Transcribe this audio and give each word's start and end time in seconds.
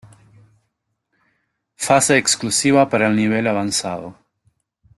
Fase 1.75 2.17
exclusiva 2.17 2.89
para 2.89 3.05
el 3.07 3.15
nivel 3.15 3.45
avanzado. 3.45 4.15